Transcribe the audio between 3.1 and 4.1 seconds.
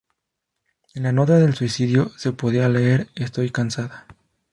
"Estoy cansada.